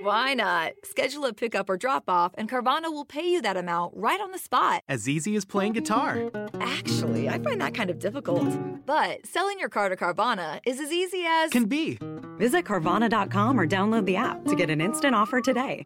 [0.00, 0.74] Why not?
[0.84, 4.30] Schedule a pickup or drop off, and Carvana will pay you that amount right on
[4.30, 4.84] the spot.
[4.88, 6.30] As easy as playing guitar.
[6.60, 8.46] Actually, I find that kind of difficult.
[8.86, 11.50] But selling your car to Carvana is as easy as.
[11.50, 11.98] Can be.
[12.38, 15.84] Visit Carvana.com or download the app to get an instant offer today.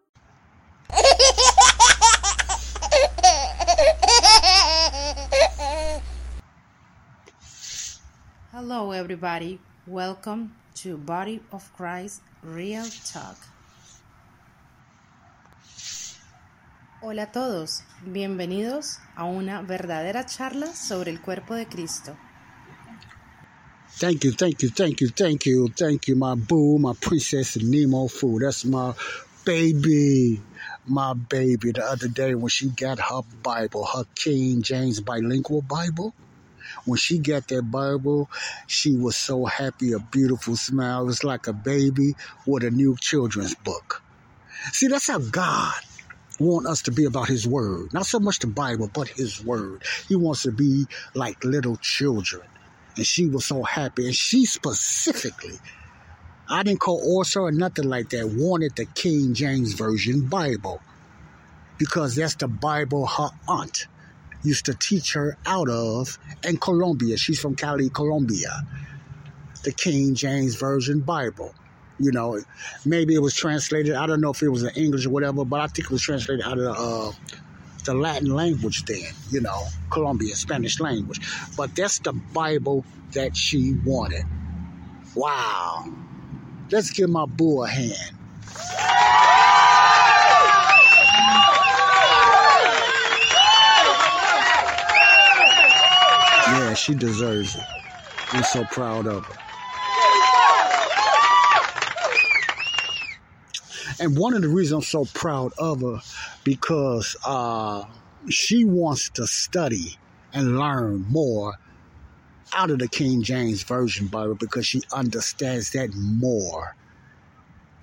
[8.51, 9.59] Hello, everybody.
[9.87, 13.39] Welcome to Body of Christ Real Talk.
[17.05, 22.17] Hola a todos, bienvenidos a una verdadera charla sobre el cuerpo de Cristo.
[23.99, 28.07] Thank you, thank you, thank you, thank you, thank you, my boo, my princess Nemo
[28.07, 28.43] food.
[28.43, 28.93] That's my
[29.45, 30.41] baby,
[30.87, 31.73] my baby.
[31.73, 36.15] The other day when she got her Bible, her King James bilingual Bible,
[36.85, 38.31] when she got that Bible,
[38.69, 41.03] she was so happy, a beautiful smile.
[41.03, 42.15] It was like a baby
[42.47, 44.05] with a new children's book.
[44.71, 45.75] See, that's how God
[46.43, 47.93] want us to be about his word.
[47.93, 49.83] Not so much the Bible, but his word.
[50.09, 52.43] He wants to be like little children.
[52.97, 54.07] And she was so happy.
[54.07, 55.59] And she specifically,
[56.49, 60.81] I didn't coerce her or nothing like that, wanted the King James Version Bible.
[61.79, 63.87] Because that's the Bible her aunt
[64.43, 67.17] used to teach her out of in Colombia.
[67.17, 68.63] She's from Cali, Colombia.
[69.63, 71.55] The King James Version Bible.
[72.03, 72.41] You know,
[72.85, 73.95] maybe it was translated.
[73.95, 76.03] I don't know if it was in English or whatever, but I think it was
[76.03, 77.13] translated out of the, uh,
[77.85, 81.21] the Latin language then, you know, Colombian Spanish language.
[81.57, 84.25] But that's the Bible that she wanted.
[85.15, 85.93] Wow.
[86.73, 88.17] Let's give my boo a hand.
[96.49, 97.63] Yeah, she deserves it.
[98.33, 99.52] I'm so proud of her.
[104.03, 106.01] And one of the reasons I'm so proud of her
[106.43, 107.85] because uh,
[108.29, 109.97] she wants to study
[110.33, 111.55] and learn more
[112.53, 116.75] out of the King James Version Bible because she understands that more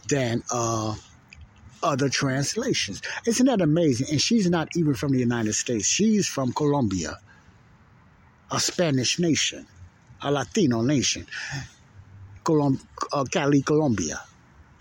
[0.09, 0.94] than uh,
[1.81, 3.01] other translations.
[3.25, 4.07] Isn't that amazing?
[4.12, 5.88] And she's not even from the United States.
[5.88, 7.18] She's from Colombia,
[8.51, 9.66] a Spanish nation,
[10.22, 11.28] a Latino nation,
[12.46, 14.19] uh, Cali, Colombia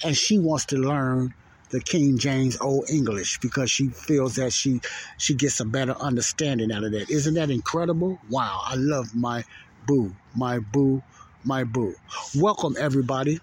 [0.04, 1.34] and she wants to learn
[1.70, 4.80] the King James Old English because she feels that she
[5.18, 7.10] she gets a better understanding out of that.
[7.10, 8.18] Isn't that incredible?
[8.30, 9.44] Wow, I love my
[9.86, 11.02] boo, my boo,
[11.44, 11.94] my boo.
[12.36, 13.38] Welcome everybody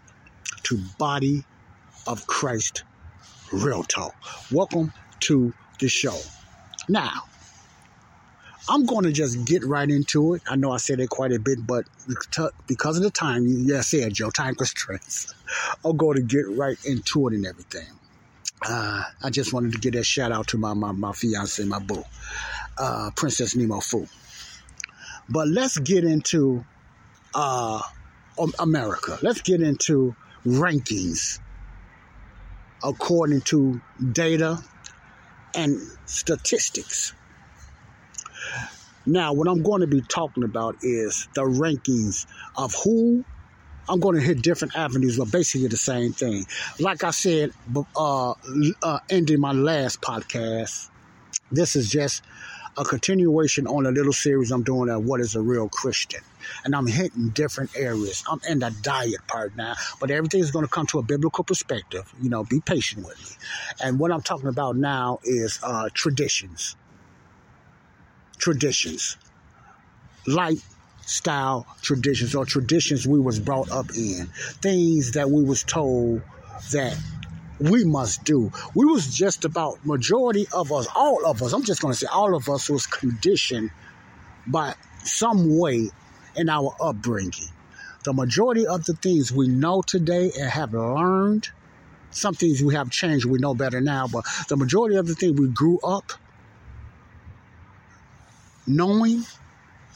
[0.64, 1.46] to Body
[2.08, 2.84] of Christ
[3.52, 4.16] Real Talk.
[4.52, 6.18] Welcome to the show.
[6.90, 7.24] Now,
[8.68, 10.42] I'm going to just get right into it.
[10.50, 11.86] I know I said it quite a bit, but
[12.68, 15.34] because of the time, yeah, I said Joe, time constraints.
[15.86, 17.88] I'm going to get right into it and everything.
[18.68, 21.80] Uh, I just wanted to give that shout out to my my, my fiance, my
[21.80, 22.04] boo,
[22.78, 24.08] uh, Princess Nemo Fu.
[25.30, 26.66] But let's get into
[27.36, 27.82] uh,
[28.58, 29.20] America.
[29.22, 30.16] Let's get into
[30.46, 31.40] rankings
[32.84, 34.60] according to data
[35.56, 37.14] and statistics.
[39.06, 42.26] Now, what I'm going to be talking about is the rankings
[42.58, 43.24] of who
[43.88, 46.46] I'm going to hit different avenues, but basically the same thing.
[46.80, 47.52] Like I said,
[47.96, 48.34] uh,
[48.82, 50.90] uh, ending my last podcast,
[51.52, 52.24] this is just
[52.78, 56.22] a continuation on a little series I'm doing at What is a Real Christian.
[56.64, 58.24] And I'm hitting different areas.
[58.30, 61.44] I'm in the diet part now, but everything is going to come to a biblical
[61.44, 62.12] perspective.
[62.22, 63.38] You know, be patient with me.
[63.84, 66.76] And what I'm talking about now is uh, traditions
[68.38, 69.18] traditions,
[70.28, 74.28] lifestyle traditions or traditions we was brought up in,
[74.62, 76.22] things that we was told
[76.72, 76.98] that
[77.60, 78.52] we must do.
[78.74, 81.54] We was just about majority of us, all of us.
[81.54, 83.72] I'm just to say all of us was conditioned
[84.48, 85.90] by some way
[86.36, 87.50] in our upbringing.
[88.04, 91.50] The majority of the things we know today and have learned,
[92.12, 95.40] some things we have changed, we know better now, but the majority of the things
[95.40, 96.12] we grew up
[98.68, 99.24] knowing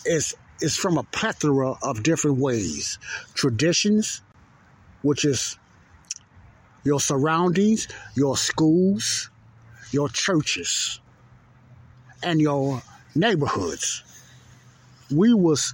[0.06, 3.00] is is from a plethora of different ways.
[3.34, 4.22] Traditions,
[5.02, 5.58] which is
[6.84, 9.30] your surroundings, your schools,
[9.92, 11.00] your churches,
[12.24, 12.82] and your
[13.16, 14.04] neighborhoods.
[15.12, 15.74] We was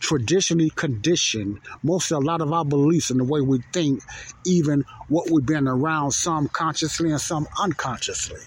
[0.00, 1.60] traditionally conditioned.
[1.82, 4.02] Most a lot of our beliefs and the way we think,
[4.44, 8.40] even what we've been around, some consciously and some unconsciously,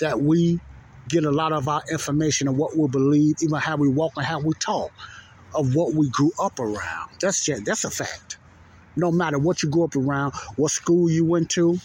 [0.00, 0.60] that we
[1.08, 4.26] get a lot of our information and what we believe, even how we walk and
[4.26, 4.90] how we talk,
[5.54, 7.10] of what we grew up around.
[7.20, 8.38] That's just, that's a fact.
[8.96, 11.78] No matter what you grew up around, what school you went to,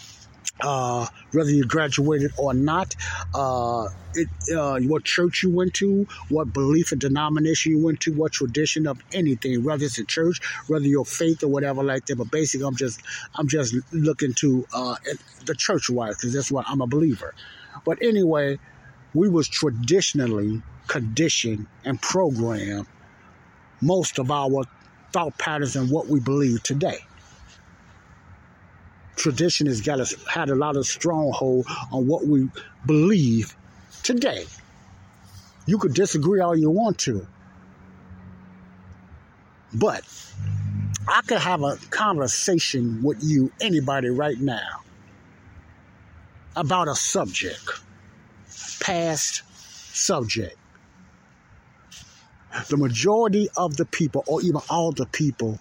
[0.60, 2.94] uh, whether you graduated or not,
[3.34, 8.12] uh, it, uh, what church you went to, what belief and denomination you went to,
[8.12, 12.16] what tradition of anything, whether it's a church, whether your faith or whatever like that.
[12.16, 13.00] But basically, I'm just
[13.34, 14.96] I'm just looking to uh,
[15.46, 17.34] the church wise because that's what I'm a believer.
[17.84, 18.58] But anyway,
[19.14, 22.86] we was traditionally conditioned and programmed
[23.80, 24.64] most of our
[25.12, 26.98] thought patterns and what we believe today
[29.16, 32.48] tradition has got us had a lot of stronghold on what we
[32.86, 33.54] believe
[34.02, 34.46] today.
[35.66, 37.26] You could disagree all you want to,
[39.72, 40.02] but
[41.06, 44.80] I could have a conversation with you, anybody right now,
[46.56, 47.80] about a subject,
[48.82, 49.42] past
[49.94, 50.56] subject.
[52.68, 55.58] The majority of the people, or even all the people,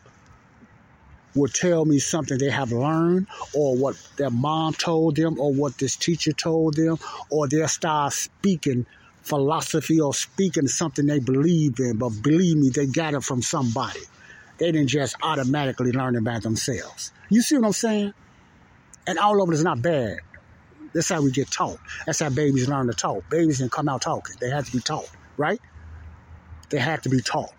[1.35, 5.77] will tell me something they have learned or what their mom told them or what
[5.77, 6.97] this teacher told them
[7.29, 8.85] or they'll start speaking
[9.21, 14.01] philosophy or speaking something they believe in but believe me they got it from somebody.
[14.57, 17.13] They didn't just automatically learn it by themselves.
[17.29, 18.13] You see what i'm saying?
[19.07, 20.17] And all of it is not bad
[20.93, 21.79] that's how we get taught.
[22.05, 23.29] That's how babies learn to talk.
[23.29, 24.35] Babies didn't come out talking.
[24.39, 25.09] They had to be taught
[25.41, 25.59] right?
[26.69, 27.53] They had to be taught.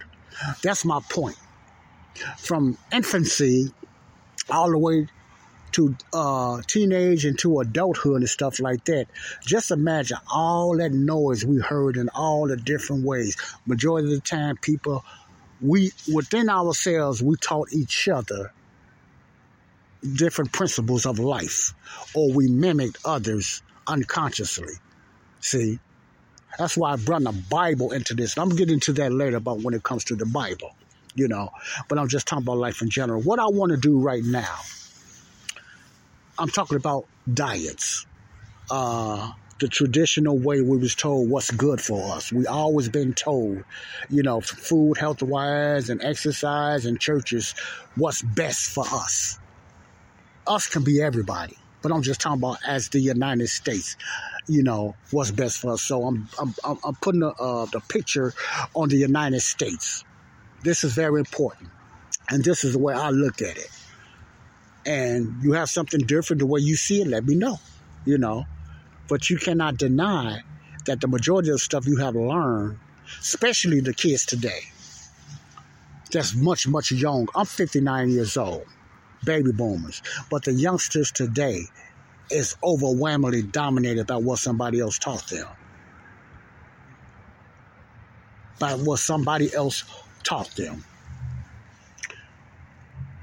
[0.63, 1.37] That's my point.
[2.39, 3.73] From infancy
[4.51, 5.09] all the way
[5.73, 9.07] to uh, teenage and to adulthood and stuff like that.
[9.45, 13.37] Just imagine all that noise we heard in all the different ways.
[13.67, 15.05] Majority of the time, people,
[15.61, 18.53] we within ourselves, we taught each other
[20.03, 21.75] different principles of life,
[22.15, 24.75] or we mimicked others unconsciously.
[25.41, 25.79] See,
[26.59, 28.37] that's why I brought the Bible into this.
[28.37, 30.75] I'm getting to that later about when it comes to the Bible
[31.15, 31.51] you know,
[31.89, 33.21] but I'm just talking about life in general.
[33.21, 34.59] What I want to do right now,
[36.39, 38.07] I'm talking about diets.
[38.71, 42.33] Uh, the traditional way we was told what's good for us.
[42.33, 43.63] We always been told,
[44.11, 47.55] you know, food, health wise, and exercise and churches,
[47.95, 49.39] what's best for us.
[50.47, 53.97] Us can be everybody, but I'm just talking about as the United States,
[54.49, 55.83] you know, what's best for us.
[55.83, 56.55] So I'm I'm
[56.85, 58.35] I'm putting the, uh, the picture
[58.75, 60.05] on the United States.
[60.63, 61.71] This is very important.
[62.29, 63.71] And this is the way I look at it.
[64.87, 67.59] And you have something different the way you see it, let me know.
[68.05, 68.47] You know.
[69.09, 70.43] But you cannot deny
[70.87, 72.79] that the majority of the stuff you have learned,
[73.21, 74.61] especially the kids today,
[76.11, 77.29] that's much, much young.
[77.35, 78.65] I'm 59 years old,
[79.25, 80.03] baby boomers.
[80.31, 81.63] But the youngsters today
[82.31, 85.47] is overwhelmingly dominated by what somebody else taught them.
[88.59, 89.85] By what somebody else
[90.23, 90.85] taught them.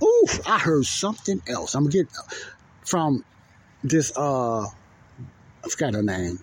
[0.04, 1.76] Ooh, I heard something else.
[1.76, 2.12] I'm getting
[2.84, 3.24] from
[3.84, 6.40] this uh I forgot her name.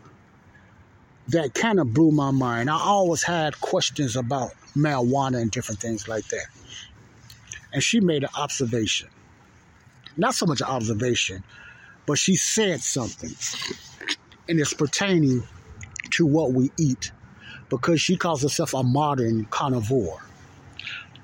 [1.29, 2.71] That kind of blew my mind.
[2.71, 6.47] I always had questions about marijuana and different things like that.
[7.73, 9.09] And she made an observation.
[10.17, 11.45] Not so much observation,
[12.07, 13.35] but she said something.
[14.49, 15.43] And it's pertaining
[16.13, 17.13] to what we eat
[17.69, 20.23] because she calls herself a modern carnivore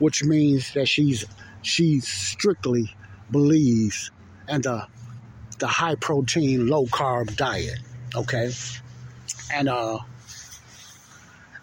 [0.02, 1.24] which means that she's
[1.62, 2.92] she strictly
[3.30, 4.10] believes
[4.48, 4.84] in the
[5.60, 7.78] the high protein, low carb diet.
[8.16, 8.50] Okay,
[9.54, 9.98] and uh,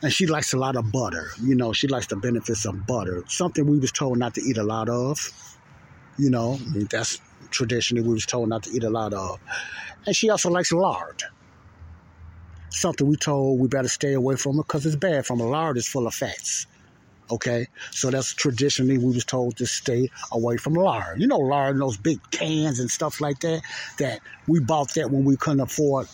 [0.01, 1.31] and she likes a lot of butter.
[1.41, 3.25] You know, she likes the benefits of butter.
[3.27, 5.19] Something we was told not to eat a lot of.
[6.19, 6.57] You know,
[6.91, 9.39] that's traditionally we was told not to eat a lot of.
[10.05, 11.23] And she also likes lard.
[12.69, 15.87] Something we told we better stay away from it because it's bad from lard is
[15.87, 16.67] full of fats.
[17.31, 21.21] Okay, so that's traditionally we was told to stay away from lard.
[21.21, 23.61] You know, lard in those big cans and stuff like that.
[23.99, 26.07] That we bought that when we couldn't afford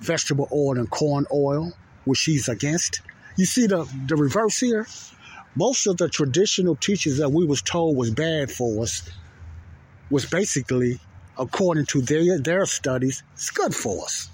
[0.00, 1.72] vegetable oil and corn oil,
[2.04, 3.02] which she's against.
[3.36, 4.86] You see the the reverse here.
[5.54, 9.08] Most of the traditional teachings that we was told was bad for us
[10.10, 11.00] was basically,
[11.38, 14.28] according to their their studies, it's good for us.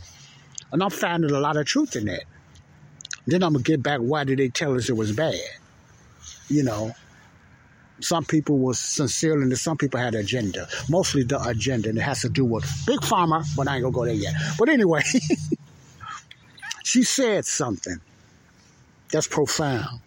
[0.73, 2.25] And I'm finding a lot of truth in that.
[3.27, 4.01] Then I'm gonna get back.
[4.01, 5.35] Why did they tell us it was bad?
[6.49, 6.93] you know,
[8.01, 10.69] some people were sincere and some people had agenda.
[10.89, 13.93] Mostly the agenda, and it has to do with Big Pharma, but I ain't gonna
[13.93, 14.35] go there yet.
[14.59, 15.03] But anyway,
[16.85, 18.01] she said something
[19.11, 20.01] that's profound.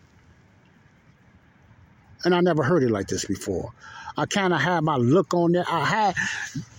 [2.26, 3.72] And I never heard it like this before.
[4.18, 5.66] I kind of had my look on there.
[5.70, 6.16] I had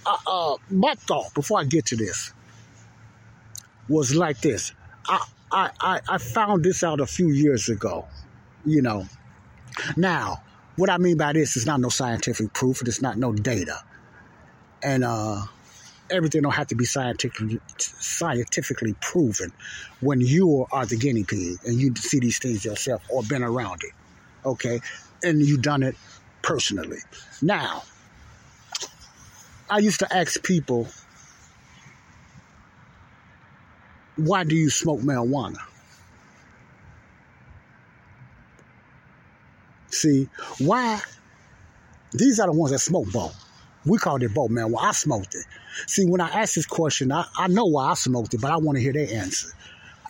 [0.05, 2.33] uh, uh, my thought before I get to this
[3.89, 4.73] was like this.
[5.07, 8.07] I, I, I, found this out a few years ago,
[8.65, 9.07] you know.
[9.97, 10.43] Now,
[10.77, 13.83] what I mean by this is not no scientific proof, it's not no data.
[14.83, 15.43] And uh,
[16.11, 19.53] everything don't have to be scientifically scientifically proven
[20.01, 23.83] when you are the guinea pig and you see these things yourself or been around
[23.83, 23.93] it.
[24.45, 24.81] Okay?
[25.23, 25.97] And you done it
[26.43, 26.99] personally.
[27.43, 27.83] Now,
[29.69, 30.89] I used to ask people,
[34.17, 35.59] why do you smoke marijuana?
[39.91, 41.01] See, why?
[42.13, 43.37] These are the ones that smoke both.
[43.85, 44.73] We called it both, man.
[44.73, 45.45] Well, I smoked it.
[45.87, 48.57] See, when I ask this question, I, I know why I smoked it, but I
[48.57, 49.49] want to hear their answer.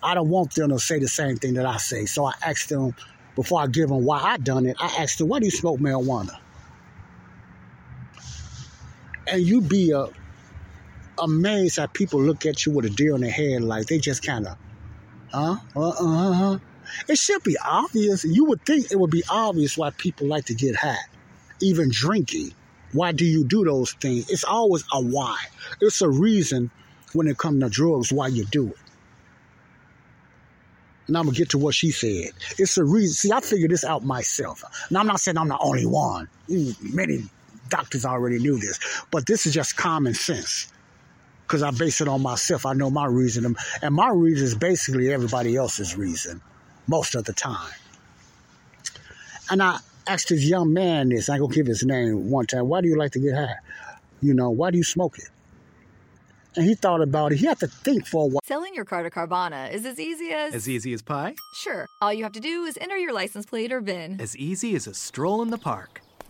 [0.03, 2.07] I don't want them to say the same thing that I say.
[2.07, 2.95] So I asked them,
[3.37, 5.79] before I give them why I done it, I asked them, why do you smoke
[5.79, 6.39] marijuana?
[9.27, 10.09] And you be uh,
[11.19, 14.25] amazed that people look at you with a deer in their head like they just
[14.25, 14.57] kind of,
[15.33, 15.57] huh?
[15.77, 16.59] Uh-uh.
[17.09, 18.25] It should be obvious.
[18.25, 20.97] You would think it would be obvious why people like to get high,
[21.61, 22.53] even drinking.
[22.93, 24.29] Why do you do those things?
[24.31, 25.37] It's always a why.
[25.81, 26.73] It's a reason
[27.13, 28.77] when it comes to drugs why you do it.
[31.11, 32.31] And I'm gonna get to what she said.
[32.57, 33.15] It's a reason.
[33.15, 34.63] See, I figured this out myself.
[34.93, 36.29] Now I'm not saying I'm the only one.
[36.81, 37.25] Many
[37.69, 38.79] doctors already knew this,
[39.11, 40.73] but this is just common sense.
[41.43, 42.65] Because I base it on myself.
[42.65, 46.41] I know my reason, and my reason is basically everybody else's reason,
[46.87, 47.73] most of the time.
[49.51, 51.29] And I asked this young man this.
[51.29, 52.69] I ain't gonna give his name one time.
[52.69, 53.57] Why do you like to get high?
[54.23, 55.29] You know, why do you smoke it?
[56.57, 57.39] And he thought about it.
[57.39, 58.41] He had to think for a while.
[58.45, 60.55] Selling your car to Carvana is as easy as.
[60.55, 61.35] As easy as pie?
[61.55, 61.87] Sure.
[62.03, 64.21] All you have to do is enter your license plate or VIN.
[64.21, 66.03] As easy as a stroll in the park.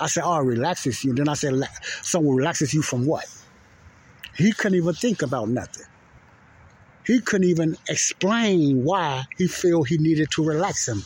[0.00, 1.14] I said, oh, it relaxes you.
[1.14, 1.54] Then I said,
[2.02, 3.26] someone relaxes you from what?
[4.36, 5.86] He couldn't even think about nothing.
[7.06, 11.02] He couldn't even explain why he felt he needed to relax him.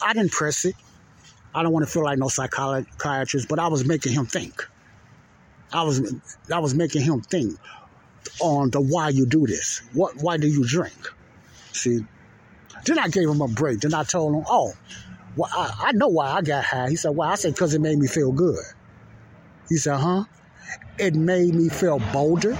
[0.00, 0.76] I didn't press it.
[1.54, 4.62] I don't want to feel like no psychiatrist, but I was making him think.
[5.72, 6.14] I was
[6.52, 7.58] I was making him think
[8.40, 9.82] on the why you do this.
[9.92, 11.12] What why do you drink?
[11.72, 12.00] See?
[12.84, 13.80] Then I gave him a break.
[13.80, 14.74] Then I told him, oh,
[15.36, 16.88] well, I, I know why I got high.
[16.88, 17.32] He said, why?
[17.32, 18.64] I said, because it made me feel good.
[19.68, 20.24] He said, huh?
[20.98, 22.58] It made me feel bolder.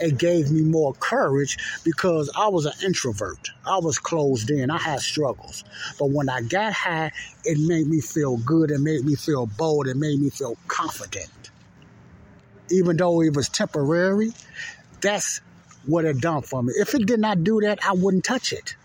[0.00, 3.50] It gave me more courage because I was an introvert.
[3.66, 4.70] I was closed in.
[4.70, 5.64] I had struggles.
[5.98, 7.10] But when I got high,
[7.44, 8.70] it made me feel good.
[8.70, 9.88] It made me feel bold.
[9.88, 11.50] It made me feel confident.
[12.70, 14.32] Even though it was temporary,
[15.00, 15.40] that's
[15.86, 16.72] what it done for me.
[16.76, 18.76] If it did not do that, I wouldn't touch it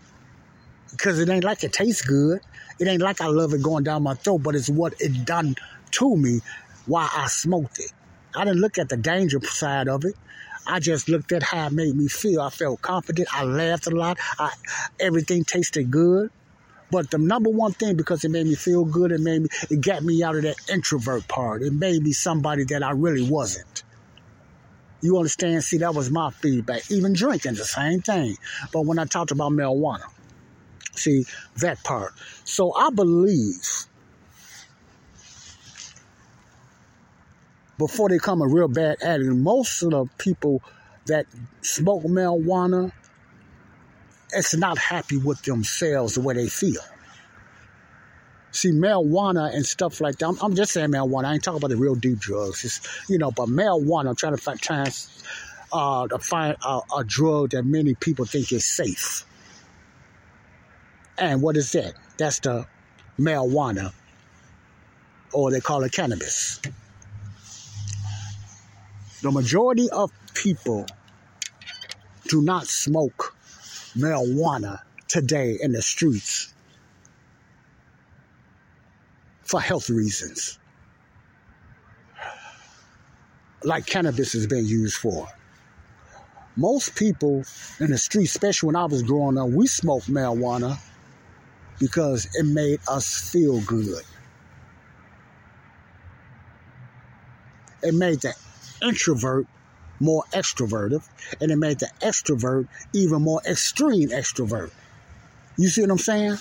[0.90, 2.40] because it ain't like it tastes good.
[2.78, 5.56] It ain't like I love it going down my throat, but it's what it done
[5.92, 6.40] to me
[6.86, 7.92] while I smoked it.
[8.34, 10.14] I didn't look at the danger side of it.
[10.66, 12.42] I just looked at how it made me feel.
[12.42, 13.28] I felt confident.
[13.32, 14.18] I laughed a lot.
[14.38, 14.52] I,
[15.00, 16.30] everything tasted good.
[16.90, 19.80] But the number one thing, because it made me feel good, it made me, it
[19.80, 21.62] got me out of that introvert part.
[21.62, 23.82] It made me somebody that I really wasn't.
[25.00, 25.62] You understand?
[25.64, 26.90] See, that was my feedback.
[26.90, 28.36] Even drinking, the same thing.
[28.72, 30.04] But when I talked about marijuana,
[30.98, 31.24] see
[31.56, 32.12] that part.
[32.44, 33.86] So I believe
[37.78, 40.62] before they become a real bad addict, most of the people
[41.06, 41.26] that
[41.62, 42.92] smoke marijuana,
[44.32, 46.82] it's not happy with themselves the way they feel.
[48.50, 50.26] See, marijuana and stuff like that.
[50.28, 51.26] I'm, I'm just saying marijuana.
[51.26, 52.64] I ain't talking about the real deep drugs.
[52.64, 54.90] It's, you know, but marijuana, I'm trying to find, trying,
[55.72, 59.24] uh, to find a, a drug that many people think is safe.
[61.18, 61.94] And what is that?
[62.16, 62.66] That's the
[63.18, 63.92] marijuana,
[65.32, 66.60] or they call it cannabis.
[69.22, 70.86] The majority of people
[72.28, 73.34] do not smoke
[73.96, 76.54] marijuana today in the streets
[79.42, 80.58] for health reasons,
[83.64, 85.26] like cannabis has been used for.
[86.54, 87.44] Most people
[87.80, 90.78] in the street, especially when I was growing up, we smoked marijuana
[91.78, 94.02] because it made us feel good.
[97.82, 98.34] It made the
[98.82, 99.46] introvert
[100.00, 101.02] more extroverted,
[101.40, 104.70] and it made the extrovert even more extreme extrovert.
[105.56, 106.36] You see what I'm saying?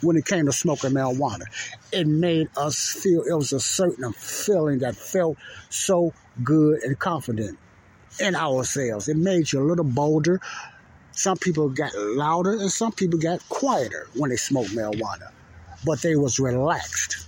[0.00, 1.44] When it came to smoking marijuana,
[1.92, 5.36] it made us feel it was a certain feeling that felt
[5.70, 6.12] so
[6.44, 7.58] good and confident
[8.20, 9.08] in ourselves.
[9.08, 10.40] It made you a little bolder.
[11.18, 15.32] Some people got louder and some people got quieter when they smoked marijuana,
[15.84, 17.26] but they was relaxed.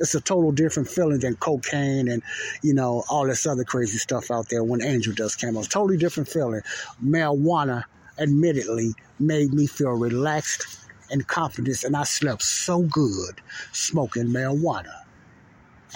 [0.00, 2.24] It's a total different feeling than cocaine and,
[2.60, 5.54] you know, all this other crazy stuff out there when angel dust came.
[5.54, 6.60] Totally different feeling.
[7.00, 7.84] Marijuana,
[8.18, 10.66] admittedly, made me feel relaxed
[11.12, 13.40] and confident, and I slept so good
[13.70, 15.04] smoking marijuana.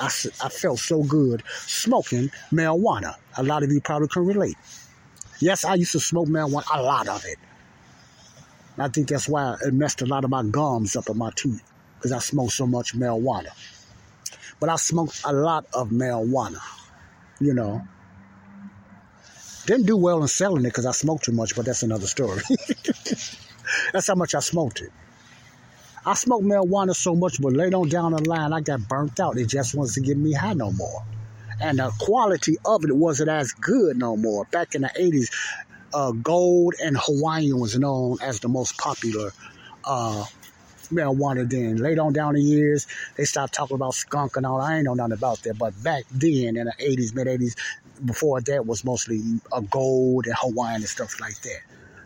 [0.01, 3.17] I, I felt so good smoking marijuana.
[3.37, 4.57] A lot of you probably can relate.
[5.43, 7.37] Yes, I used to smoke marijuana, a lot of it.
[8.79, 11.61] I think that's why it messed a lot of my gums up in my teeth
[11.97, 13.49] because I smoked so much marijuana.
[14.61, 16.61] But I smoked a lot of marijuana,
[17.41, 17.83] you know.
[19.67, 22.43] Didn't do well in selling it because I smoked too much, but that's another story.
[23.93, 24.93] that's how much I smoked it.
[26.07, 29.37] I smoked marijuana so much, but later on down the line, I got burnt out.
[29.37, 31.03] It just wasn't to get me high no more.
[31.62, 34.45] And the quality of it wasn't as good no more.
[34.47, 35.31] Back in the 80s,
[35.95, 39.31] uh, Gold and Hawaiian was known as the most popular
[39.85, 40.25] uh,
[40.90, 41.76] marijuana then.
[41.76, 44.61] Later on down the years, they stopped talking about skunk and all.
[44.61, 45.57] I ain't know nothing about that.
[45.59, 47.54] But back then, in the 80s, mid 80s,
[48.04, 51.61] before that was mostly a gold and Hawaiian and stuff like that.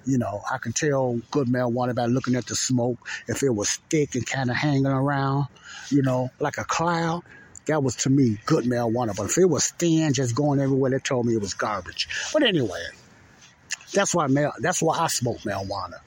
[0.04, 2.98] You know, I can tell good marijuana by looking at the smoke.
[3.26, 5.46] If it was thick and kind of hanging around,
[5.90, 7.22] you know, like a cloud,
[7.66, 9.16] that was to me good marijuana.
[9.16, 12.08] But if it was thin, just going everywhere, they told me it was garbage.
[12.32, 12.82] But anyway,
[13.92, 16.00] that's why that's why I smoke marijuana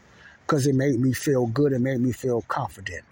[0.49, 1.73] because it made me feel good.
[1.73, 3.03] It made me feel confident.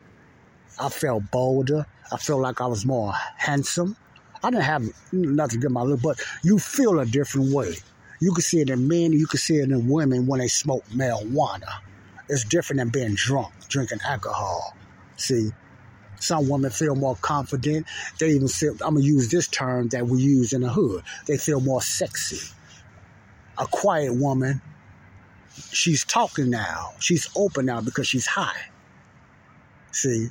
[0.79, 1.85] I felt bolder.
[2.11, 3.95] I felt like I was more handsome.
[4.43, 7.75] I didn't have nothing to do my look, but you feel a different way.
[8.19, 10.83] You can see it in men, you can see it in women when they smoke
[10.89, 11.69] marijuana.
[12.27, 14.75] It's different than being drunk, drinking alcohol.
[15.17, 15.51] See,
[16.19, 17.85] some women feel more confident.
[18.19, 21.03] They even feel, I'm going to use this term that we use in the hood,
[21.25, 22.53] they feel more sexy.
[23.57, 24.61] A quiet woman,
[25.71, 26.91] she's talking now.
[26.99, 28.69] She's open now because she's high.
[29.91, 30.29] See,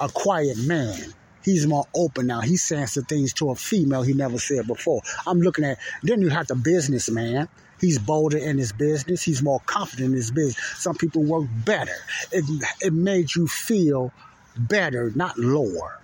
[0.00, 0.98] a quiet man,
[1.44, 2.40] he's more open now.
[2.40, 5.02] He's saying some things to a female he never said before.
[5.26, 7.48] I'm looking at, then you have the businessman.
[7.80, 9.22] He's bolder in his business.
[9.22, 10.56] He's more confident in his business.
[10.78, 11.92] Some people work better.
[12.32, 12.44] It,
[12.80, 14.12] it made you feel
[14.56, 15.98] better, not lower.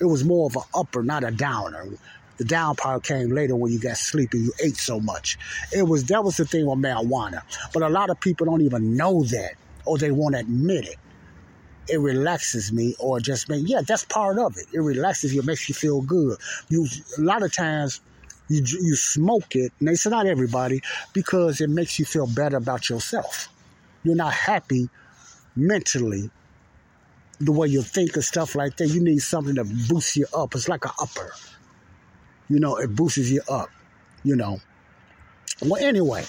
[0.00, 1.86] It was more of an upper, not a downer.
[2.36, 5.38] The down part came later when you got sleepy, you ate so much.
[5.72, 7.42] It was that was the thing with marijuana.
[7.72, 9.54] But a lot of people don't even know that
[9.86, 10.96] or they won't admit it
[11.88, 15.46] it relaxes me or just make yeah that's part of it it relaxes you it
[15.46, 16.36] makes you feel good
[16.68, 16.86] you
[17.18, 18.00] a lot of times
[18.48, 20.80] you you smoke it and say not everybody
[21.12, 23.48] because it makes you feel better about yourself
[24.02, 24.88] you're not happy
[25.54, 26.30] mentally
[27.40, 30.54] the way you think and stuff like that you need something to boost you up
[30.54, 31.32] it's like an upper
[32.48, 33.68] you know it boosts you up
[34.24, 34.58] you know
[35.62, 36.24] well anyway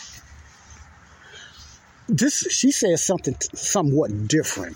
[2.09, 4.75] this she says something somewhat different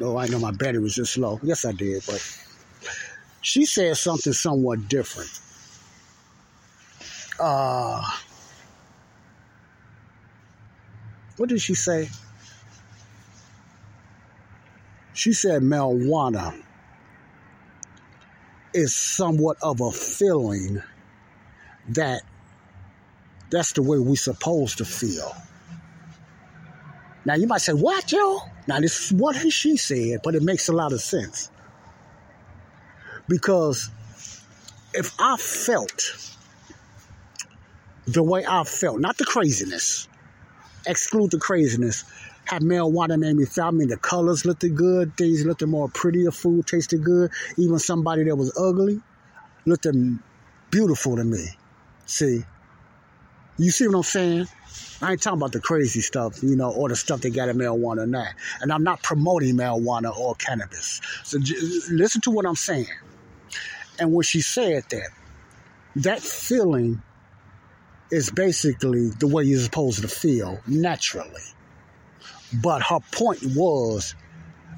[0.00, 1.38] Oh, I know my battery was just low.
[1.42, 2.20] Yes, I did, but
[3.40, 5.30] she said something somewhat different.
[7.38, 8.02] Uh,
[11.36, 12.08] what did she say?
[15.14, 16.60] She said marijuana
[18.74, 20.82] is somewhat of a feeling
[21.90, 22.22] that
[23.50, 25.34] that's the way we're supposed to feel.
[27.24, 30.68] Now you might say, "What, Joe?" Now this is what she said, but it makes
[30.68, 31.50] a lot of sense
[33.28, 33.90] because
[34.92, 36.32] if I felt
[38.06, 40.08] the way I felt, not the craziness,
[40.86, 42.04] exclude the craziness,
[42.46, 43.64] had marijuana made me feel.
[43.64, 47.30] I mean, the colors looked good, things looked more prettier, food tasted good.
[47.56, 49.00] Even somebody that was ugly
[49.66, 49.86] looked
[50.70, 51.46] beautiful to me.
[52.06, 52.44] See,
[53.56, 54.48] you see what I'm saying?
[55.00, 57.56] I ain't talking about the crazy stuff, you know, or the stuff they got in
[57.56, 58.26] marijuana now.
[58.60, 61.00] And I'm not promoting marijuana or cannabis.
[61.22, 61.54] So j-
[61.90, 62.86] listen to what I'm saying.
[63.98, 65.10] And when she said that,
[65.96, 67.02] that feeling
[68.10, 71.42] is basically the way you're supposed to feel naturally.
[72.62, 74.14] But her point was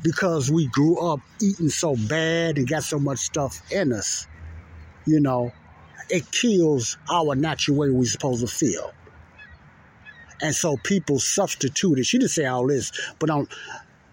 [0.03, 4.27] because we grew up eating so bad and got so much stuff in us,
[5.07, 5.53] you know,
[6.09, 8.93] it kills our natural way we're supposed to feel.
[10.41, 13.49] And so people substituted, she didn't say all this, but um,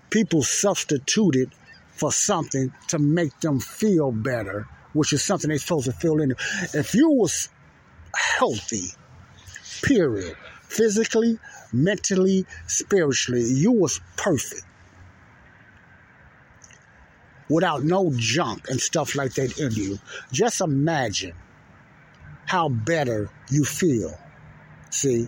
[0.10, 1.52] people substituted
[1.91, 6.32] for something to make them feel better which is something they're supposed to feel in.
[6.73, 7.49] If you was
[8.15, 8.89] healthy,
[9.82, 10.38] period,
[10.73, 11.38] physically,
[11.71, 14.63] mentally, spiritually, you was perfect.
[17.49, 19.99] Without no junk and stuff like that in you.
[20.31, 21.33] Just imagine
[22.45, 24.17] how better you feel.
[24.89, 25.27] See?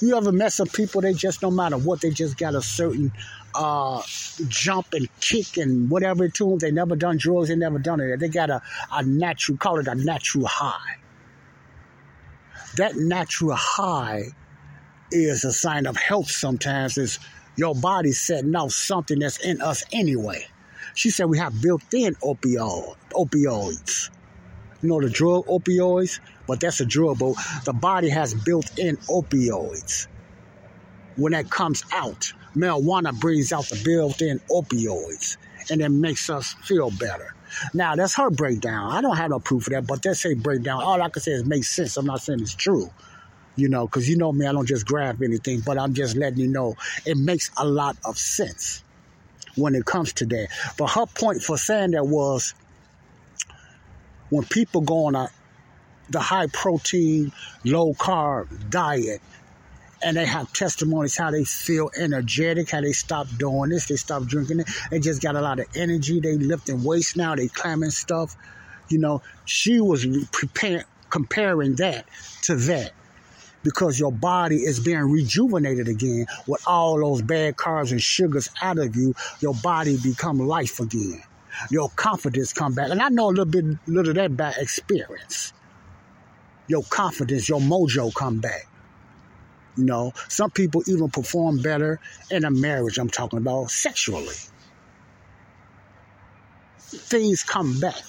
[0.00, 3.12] You ever met some people, they just, no matter what, they just got a certain
[3.54, 4.02] uh,
[4.48, 6.58] jump and kick and whatever to them.
[6.58, 8.18] They never done drugs, they never done it.
[8.20, 10.96] They got a, a natural, call it a natural high.
[12.76, 14.24] That natural high
[15.10, 17.18] is a sign of health sometimes, is
[17.56, 20.46] your body setting off something that's in us anyway.
[20.94, 24.10] She said we have built-in opioid, opioids.
[24.82, 26.20] You know the drug opioids?
[26.46, 27.34] But that's a drug, but
[27.64, 30.06] the body has built-in opioids.
[31.16, 35.38] When that comes out, marijuana brings out the built-in opioids
[35.70, 37.35] and it makes us feel better.
[37.74, 38.92] Now that's her breakdown.
[38.92, 40.82] I don't have no proof of that, but that's a breakdown.
[40.82, 41.96] All I can say is makes sense.
[41.96, 42.90] I'm not saying it's true.
[43.56, 46.38] You know, because you know me, I don't just grab anything, but I'm just letting
[46.38, 46.74] you know
[47.06, 48.82] it makes a lot of sense
[49.56, 50.48] when it comes to that.
[50.76, 52.54] But her point for saying that was
[54.28, 55.30] when people go on a
[56.10, 57.32] the high protein,
[57.64, 59.20] low carb diet,
[60.02, 64.24] and they have testimonies how they feel energetic, how they stop doing this, they stop
[64.24, 67.90] drinking it, they just got a lot of energy, they lifting weights now, they climbing
[67.90, 68.36] stuff.
[68.88, 72.06] You know, she was preparing, comparing that
[72.42, 72.92] to that
[73.62, 78.78] because your body is being rejuvenated again with all those bad carbs and sugars out
[78.78, 79.12] of you.
[79.40, 81.20] Your body become life again.
[81.70, 85.52] Your confidence come back, and I know a little bit, little of that by experience.
[86.68, 88.68] Your confidence, your mojo come back.
[89.76, 92.98] Know, some people even perform better in a marriage.
[92.98, 94.34] I'm talking about sexually.
[96.78, 98.02] Things come back,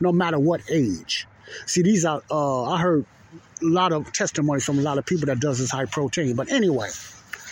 [0.00, 1.26] no matter what age.
[1.66, 2.22] See, these are.
[2.30, 3.04] Uh, I heard
[3.62, 6.36] a lot of testimonies from a lot of people that does this high protein.
[6.36, 6.88] But anyway,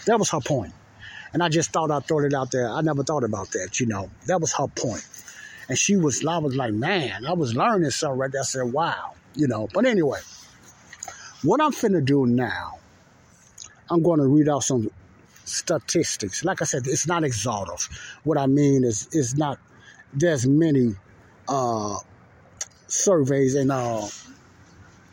[0.07, 0.73] that was her point.
[1.33, 2.69] And I just thought I'd throw it out there.
[2.69, 4.11] I never thought about that, you know.
[4.27, 5.07] That was her point.
[5.69, 8.43] And she was, I was like, man, I was learning something right there.
[8.43, 9.69] I said, wow, you know.
[9.73, 10.21] But anyway,
[11.43, 12.79] what I'm finna do now,
[13.93, 14.91] I'm going to read out some
[15.45, 16.45] statistics.
[16.45, 17.89] Like I said, it's not exhaustive.
[18.25, 19.59] What I mean is, it's not,
[20.15, 20.95] there's many
[21.47, 21.99] uh,
[22.87, 24.07] surveys and uh,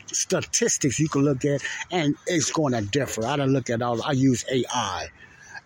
[0.06, 3.26] statistics you can look at, and it's going to differ.
[3.26, 4.02] I don't look at all.
[4.02, 5.08] I use AI,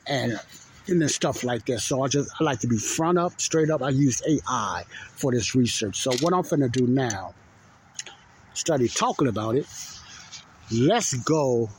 [0.09, 0.41] and
[0.87, 1.81] and stuff like that.
[1.81, 3.83] So I just I like to be front up, straight up.
[3.83, 6.01] I use AI for this research.
[6.01, 7.35] So what I'm gonna do now,
[8.55, 9.67] study talking about it.
[10.71, 11.71] Let's go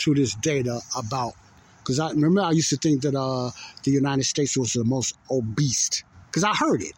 [0.00, 1.34] to this data about
[1.78, 3.50] because I remember I used to think that uh,
[3.82, 6.94] the United States was the most obese because I heard it.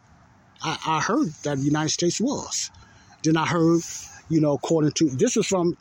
[0.62, 2.70] I, I heard that the United States was.
[3.22, 3.82] Then I heard
[4.28, 5.76] you know, according to this was from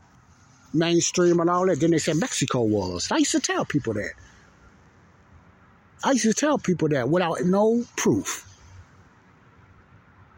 [0.74, 1.80] mainstream and all that.
[1.80, 3.12] Then they said Mexico was.
[3.12, 4.12] I used to tell people that.
[6.04, 8.48] I used to tell people that without no proof.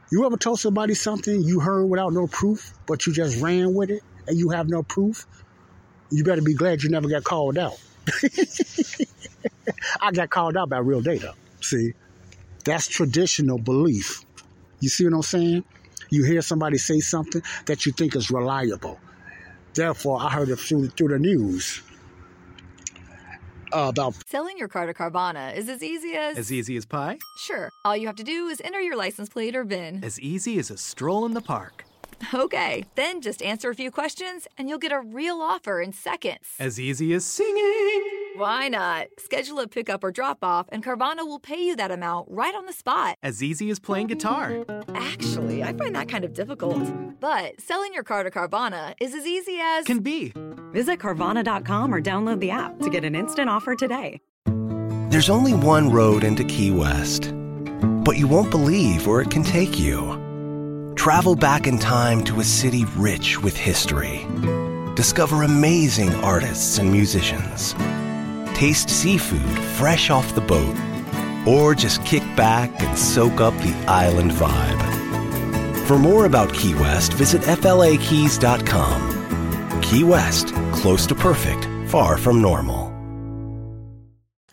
[0.10, 3.90] You ever told somebody something you heard without no proof, but you just ran with
[3.90, 5.28] it and you have no proof?
[6.12, 7.80] You better be glad you never got called out.
[10.02, 11.34] I got called out by real data.
[11.62, 11.94] See,
[12.64, 14.24] that's traditional belief.
[14.80, 15.64] You see what I'm saying?
[16.10, 19.00] You hear somebody say something that you think is reliable.
[19.74, 21.82] Therefore, I heard it through, through the news
[23.74, 26.38] uh, about Selling your car to Carvana is as easy as.
[26.38, 27.18] As easy as pie?
[27.38, 27.70] Sure.
[27.86, 30.04] All you have to do is enter your license plate or VIN.
[30.04, 31.87] As easy as a stroll in the park.
[32.34, 36.48] Okay, then just answer a few questions and you'll get a real offer in seconds.
[36.60, 38.04] As easy as singing.
[38.36, 39.08] Why not?
[39.18, 42.66] Schedule a pickup or drop off, and Carvana will pay you that amount right on
[42.68, 43.18] the spot.
[43.24, 44.64] As easy as playing guitar.
[44.94, 46.84] Actually, I find that kind of difficult.
[47.20, 49.86] But selling your car to Carvana is as easy as.
[49.86, 50.34] Can be.
[50.72, 54.20] Visit Carvana.com or download the app to get an instant offer today.
[55.10, 57.34] There's only one road into Key West,
[58.04, 60.27] but you won't believe where it can take you.
[60.98, 64.26] Travel back in time to a city rich with history.
[64.96, 67.74] Discover amazing artists and musicians.
[68.56, 70.76] Taste seafood fresh off the boat.
[71.48, 74.82] Or just kick back and soak up the island vibe.
[75.88, 79.82] For more about Key West, visit FLAKeys.com.
[79.82, 82.92] Key West, close to perfect, far from normal.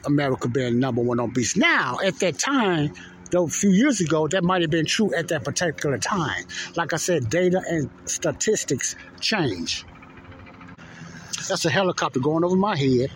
[0.05, 1.57] America being number one on beast.
[1.57, 2.93] Now, at that time,
[3.31, 6.45] though a few years ago, that might have been true at that particular time.
[6.77, 9.85] Like I said, data and statistics change.
[11.49, 13.11] That's a helicopter going over my head.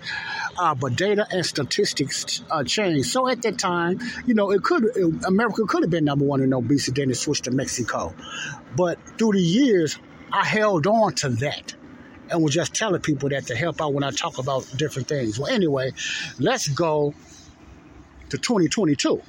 [0.59, 3.07] Uh, but data and statistics uh, change.
[3.07, 4.85] So at that time, you know, it could
[5.25, 8.13] America could have been number one in obesity, then it switched to Mexico.
[8.77, 9.99] But through the years,
[10.33, 11.75] I held on to that
[12.31, 15.39] and was just telling people that to help out when I talk about different things.
[15.39, 15.93] Well, anyway,
[16.39, 17.15] let's go
[18.31, 19.23] to 2022.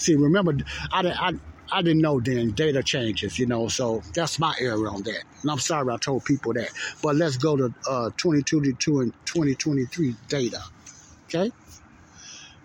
[0.00, 0.56] See, remember,
[0.92, 1.32] I, I,
[1.70, 5.22] I didn't know then data changes, you know, so that's my error on that.
[5.42, 6.70] And I'm sorry I told people that.
[7.02, 10.62] But let's go to uh, 2022 and 2023 data.
[11.26, 11.52] Okay?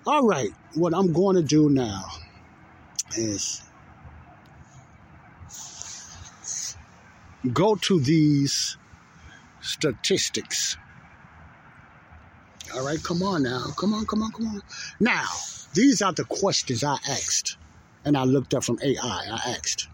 [0.08, 2.06] All right, what I'm going to do now
[3.18, 3.62] is
[7.52, 8.78] go to these
[9.62, 10.78] statistics.
[12.74, 13.66] All right, come on now.
[13.78, 14.62] Come on, come on, come on.
[15.00, 15.26] Now,
[15.76, 17.58] these are the questions I asked.
[18.04, 18.98] And I looked up from AI.
[19.02, 19.88] I asked.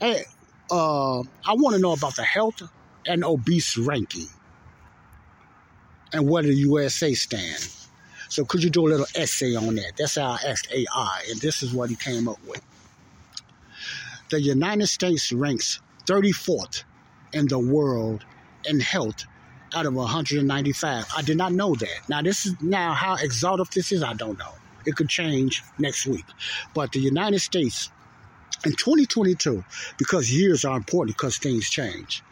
[0.00, 0.24] Hey,
[0.70, 2.62] uh, I want to know about the health
[3.06, 4.26] and obese ranking
[6.12, 7.68] and where the USA stand.
[8.28, 9.92] So could you do a little essay on that?
[9.96, 12.60] That's how I asked AI, and this is what he came up with.
[14.30, 16.84] The United States ranks 34th
[17.32, 18.24] in the world
[18.64, 19.24] in health
[19.76, 21.06] out of 195.
[21.14, 22.08] I did not know that.
[22.08, 24.52] Now this is now how exalted this is, I don't know.
[24.86, 26.24] It could change next week.
[26.72, 27.90] But the United States
[28.64, 29.62] in 2022,
[29.98, 32.22] because years are important because things change,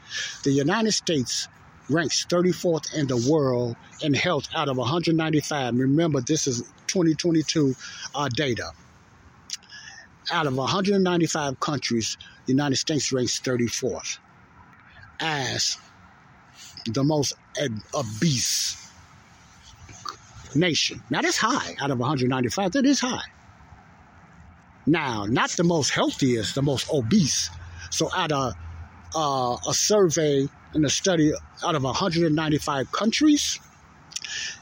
[0.42, 1.48] the United States
[1.90, 5.74] ranks 34th in the world in health out of 195.
[5.76, 7.74] Remember, this is 2022
[8.14, 8.70] uh, data.
[10.33, 14.18] Out of 195 countries, the United States ranks 34th
[15.20, 15.76] as
[16.86, 17.34] the most
[17.94, 18.90] obese
[20.54, 21.02] nation.
[21.10, 22.72] Now, that's high out of 195.
[22.72, 23.24] That is high.
[24.86, 27.50] Now, not the most healthiest, the most obese.
[27.90, 28.54] So, out of
[29.14, 31.32] uh, a survey and a study
[31.64, 33.58] out of 195 countries,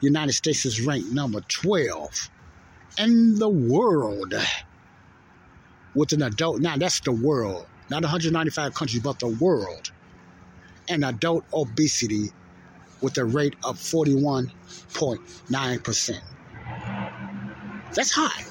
[0.00, 2.30] United States is ranked number 12
[2.98, 4.34] in the world
[5.94, 6.60] with an adult.
[6.60, 9.90] Now, that's the world, not 195 countries, but the world.
[10.88, 12.30] And adult obesity
[13.00, 16.20] with a rate of 41.9%.
[17.96, 18.44] That's high.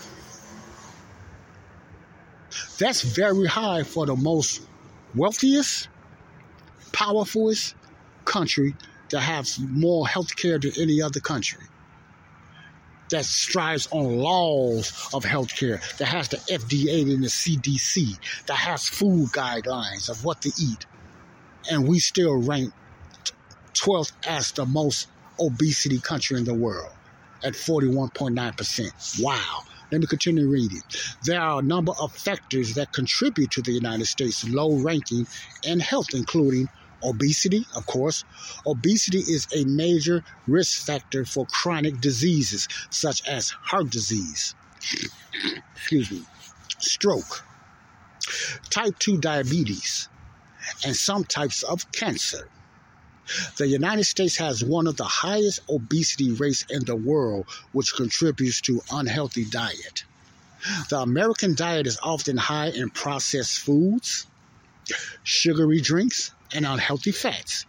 [2.80, 4.64] That's very high for the most
[5.14, 5.88] wealthiest,
[6.92, 7.76] powerfulest
[8.26, 8.76] country
[9.12, 11.64] that has more health care than any other country.
[13.12, 18.56] That strives on laws of health care, that has the FDA and the CDC, that
[18.56, 20.88] has food guidelines of what to eat.
[21.70, 22.74] And we still rank
[23.76, 25.08] 12th as the most
[25.40, 26.95] obesity country in the world
[27.44, 29.22] at 41.9%.
[29.22, 29.62] Wow.
[29.92, 30.82] Let me continue reading.
[31.24, 35.28] There are a number of factors that contribute to the United States' low ranking
[35.64, 36.70] in health, including
[37.04, 38.24] obesity, of course.
[38.66, 44.56] Obesity is a major risk factor for chronic diseases such as heart disease,
[45.76, 46.24] excuse me,
[46.80, 47.46] stroke,
[48.72, 50.10] type 2 diabetes,
[50.84, 52.50] and some types of cancer.
[53.58, 58.62] The United States has one of the highest obesity rates in the world, which contributes
[58.62, 60.04] to unhealthy diet.
[60.90, 64.28] The American diet is often high in processed foods,
[65.24, 67.66] sugary drinks, and unhealthy fats.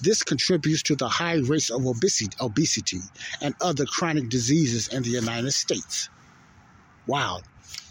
[0.00, 3.00] This contributes to the high rates of obesity
[3.40, 6.08] and other chronic diseases in the United States.
[7.06, 7.42] Wow,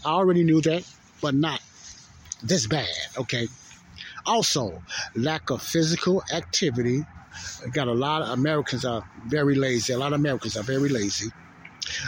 [0.04, 0.84] I already knew that,
[1.20, 1.60] but not
[2.42, 2.88] this bad,
[3.18, 3.48] okay?
[4.26, 4.82] Also,
[5.14, 7.04] lack of physical activity.
[7.72, 9.92] Got a lot of Americans are very lazy.
[9.92, 11.30] A lot of Americans are very lazy.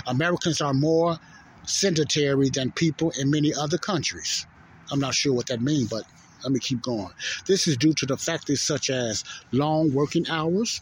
[0.06, 1.18] Americans are more
[1.64, 4.46] sedentary than people in many other countries.
[4.90, 6.04] I'm not sure what that means, but
[6.42, 7.10] let me keep going.
[7.46, 10.80] This is due to the factors such as long working hours,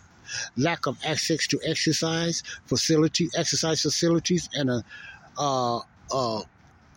[0.56, 4.84] lack of access to exercise facility, exercise facilities, and a
[5.38, 5.80] uh,
[6.12, 6.42] uh,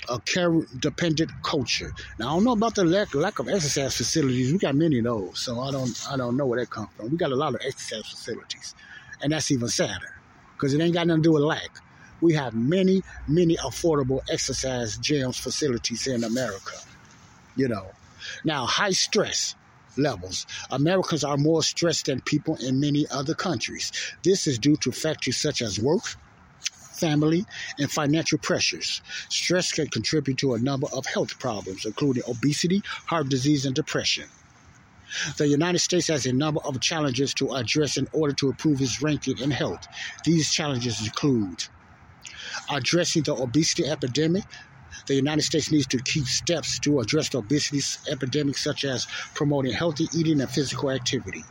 [0.09, 1.93] a care dependent culture.
[2.19, 4.51] Now I don't know about the lack lack of exercise facilities.
[4.51, 7.11] We got many of those, so I don't I don't know where that comes from.
[7.11, 8.75] We got a lot of exercise facilities,
[9.21, 10.13] and that's even sadder
[10.53, 11.79] because it ain't got nothing to do with lack.
[12.21, 16.77] We have many many affordable exercise gyms facilities in America.
[17.55, 17.87] You know,
[18.43, 19.55] now high stress
[19.97, 20.45] levels.
[20.69, 23.91] Americans are more stressed than people in many other countries.
[24.23, 26.03] This is due to factors such as work
[26.97, 27.45] family,
[27.79, 29.01] and financial pressures.
[29.29, 34.25] Stress can contribute to a number of health problems, including obesity, heart disease, and depression.
[35.38, 39.01] The United States has a number of challenges to address in order to improve its
[39.01, 39.88] ranking in health.
[40.25, 41.63] These challenges include
[42.69, 44.43] addressing the obesity epidemic.
[45.07, 47.79] The United States needs to keep steps to address the obesity
[48.12, 51.43] epidemic, such as promoting healthy eating and physical activity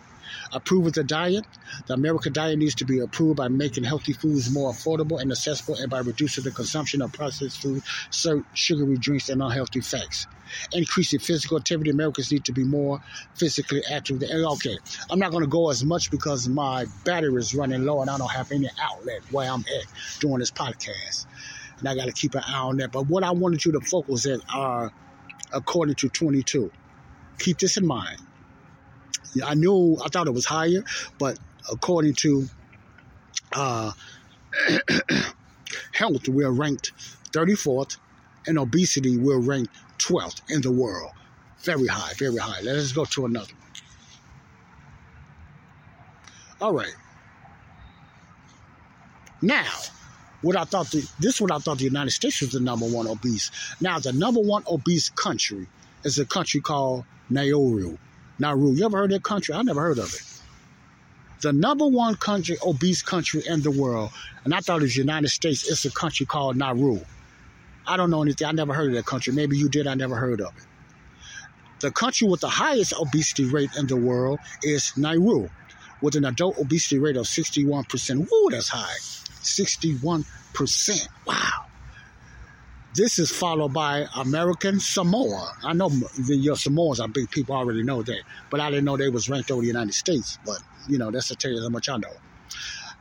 [0.52, 1.44] Approve of the diet.
[1.86, 5.76] The American diet needs to be approved by making healthy foods more affordable and accessible
[5.76, 7.82] and by reducing the consumption of processed food,
[8.54, 10.26] sugary drinks, and unhealthy fats.
[10.72, 11.90] Increasing physical activity.
[11.90, 13.00] Americans need to be more
[13.34, 14.22] physically active.
[14.22, 14.78] Okay,
[15.10, 18.18] I'm not going to go as much because my battery is running low and I
[18.18, 21.26] don't have any outlet where I'm at doing this podcast.
[21.78, 22.92] And I got to keep an eye on that.
[22.92, 24.90] But what I wanted you to focus on are uh,
[25.52, 26.70] according to 22.
[27.38, 28.18] Keep this in mind.
[29.44, 30.84] I knew, I thought it was higher,
[31.18, 31.38] but
[31.70, 32.48] according to
[33.52, 33.92] uh,
[35.92, 36.92] health, we're ranked
[37.32, 37.98] 34th,
[38.46, 41.10] and obesity, we're ranked 12th in the world.
[41.60, 42.60] Very high, very high.
[42.62, 43.66] Let us go to another one.
[46.60, 46.94] All right.
[49.42, 49.70] Now,
[50.42, 53.06] what I thought the, this what I thought the United States was the number one
[53.06, 53.50] obese.
[53.80, 55.66] Now, the number one obese country
[56.04, 57.98] is a country called Nauru.
[58.38, 58.72] Nauru.
[58.72, 59.54] You ever heard of that country?
[59.54, 60.22] I never heard of it.
[61.42, 64.10] The number one country, obese country in the world,
[64.44, 67.00] and I thought it was United States, it's a country called Nauru.
[67.86, 68.46] I don't know anything.
[68.48, 69.32] I never heard of that country.
[69.32, 69.86] Maybe you did.
[69.86, 70.64] I never heard of it.
[71.80, 75.48] The country with the highest obesity rate in the world is Nauru,
[76.00, 78.30] with an adult obesity rate of 61%.
[78.30, 78.96] Woo, that's high.
[79.42, 81.08] 61%.
[81.26, 81.65] Wow.
[82.96, 85.52] This is followed by American Samoa.
[85.62, 87.54] I know the your Samoans are big people.
[87.54, 90.38] Already know that, but I didn't know they was ranked over the United States.
[90.46, 92.14] But you know, that's to tell you how much I know.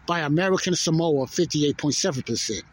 [0.06, 2.64] By American Samoa, fifty-eight point seven percent.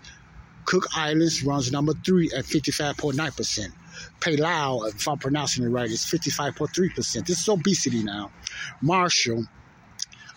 [0.64, 3.72] Cook Islands runs number three at fifty-five point nine percent.
[4.18, 7.26] Palau, if I'm pronouncing it right, is 55.3%.
[7.26, 8.32] This is obesity now.
[8.80, 9.44] Marshall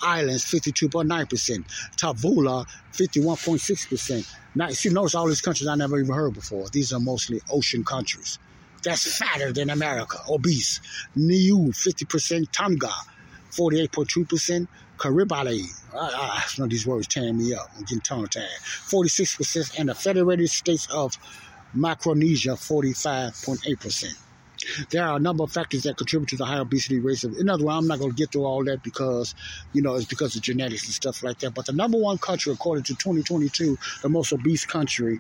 [0.06, 1.66] Islands, 52.9%.
[1.98, 4.36] Tavula, 51.6%.
[4.56, 6.70] Now, you see, notice all these countries I never even heard before.
[6.70, 8.40] These are mostly ocean countries.
[8.84, 10.80] That's fatter than America, obese.
[11.16, 12.52] Niue, 50%.
[12.52, 12.92] Tonga,
[13.52, 14.68] 48.2%.
[14.98, 15.62] Caribale,
[15.94, 17.70] I, I know these words tearing me up.
[17.76, 18.44] I'm getting tongue tied.
[18.64, 19.80] 46%.
[19.80, 21.18] And the Federated States of
[21.74, 24.25] Micronesia, 45.8%.
[24.90, 27.24] There are a number of factors that contribute to the high obesity rates.
[27.24, 29.36] In other words, I'm not going to get through all that because,
[29.74, 31.54] you know, it's because of genetics and stuff like that.
[31.54, 35.20] But the number one country, according to 2022, the most obese country,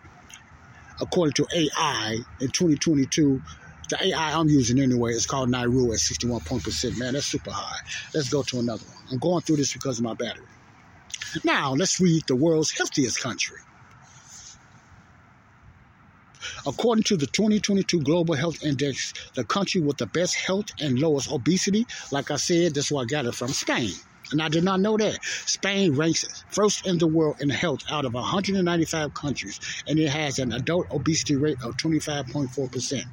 [1.02, 3.42] according to AI in 2022,
[3.90, 6.98] the AI I'm using anyway is called Nauru at 61 point percent.
[6.98, 7.80] Man, that's super high.
[8.14, 8.98] Let's go to another one.
[9.12, 10.46] I'm going through this because of my battery.
[11.44, 13.60] Now, let's read the world's healthiest country.
[16.66, 21.32] According to the 2022 Global Health Index, the country with the best health and lowest
[21.32, 23.92] obesity, like I said, that's where I got it from Spain.
[24.32, 25.24] And I did not know that.
[25.24, 30.40] Spain ranks first in the world in health out of 195 countries, and it has
[30.40, 33.04] an adult obesity rate of 25.4%.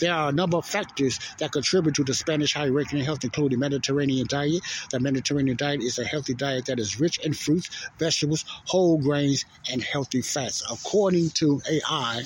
[0.00, 3.24] There are a number of factors that contribute to the Spanish high ranking in health,
[3.24, 4.62] including Mediterranean diet.
[4.90, 9.44] The Mediterranean diet is a healthy diet that is rich in fruits, vegetables, whole grains,
[9.70, 10.62] and healthy fats.
[10.70, 12.22] According to AI,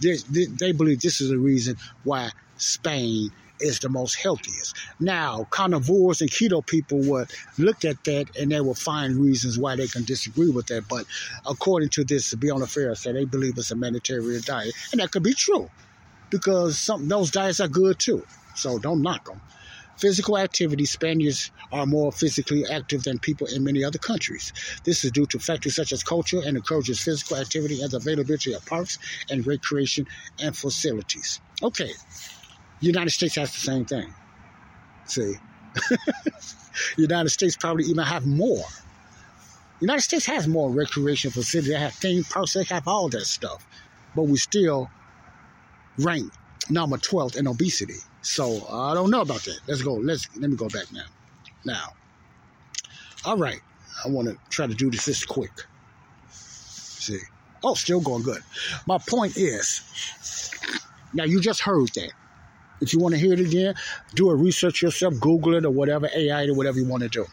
[0.00, 3.30] they believe this is the reason why Spain
[3.60, 4.76] is the most healthiest.
[5.00, 9.76] Now, carnivores and keto people would look at that and they will find reasons why
[9.76, 10.88] they can disagree with that.
[10.88, 11.06] But
[11.46, 14.74] according to this, to be on the fair side, they believe it's a Mediterranean diet,
[14.92, 15.70] and that could be true
[16.30, 18.24] because some those diets are good too.
[18.56, 19.40] So don't knock them.
[19.96, 24.52] Physical activity Spaniards are more physically active than people in many other countries.
[24.84, 28.64] This is due to factors such as culture and encourages physical activity and availability of
[28.66, 28.98] parks
[29.30, 30.06] and recreation
[30.40, 31.40] and facilities.
[31.62, 31.92] Okay,
[32.80, 34.12] United States has the same thing.
[35.06, 35.34] See,
[36.96, 38.64] United States probably even have more.
[39.80, 41.70] United States has more recreation facilities.
[41.70, 42.54] They have theme parks.
[42.54, 43.66] They have all that stuff,
[44.14, 44.90] but we still
[45.98, 46.32] rank
[46.70, 47.98] number 12th in obesity.
[48.24, 49.60] So I don't know about that.
[49.68, 49.94] Let's go.
[49.94, 51.04] Let's let me go back now.
[51.64, 51.92] Now,
[53.24, 53.60] all right.
[54.04, 55.52] I want to try to do this this quick.
[56.30, 57.20] See.
[57.62, 58.42] Oh, still going good.
[58.86, 59.82] My point is,
[61.14, 62.10] now you just heard that.
[62.80, 63.74] If you want to hear it again,
[64.14, 67.24] do a research yourself, Google it or whatever, AI or whatever you want to do.